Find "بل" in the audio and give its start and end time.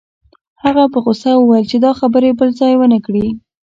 2.39-2.49